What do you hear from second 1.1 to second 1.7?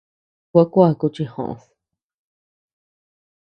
chi joʼód.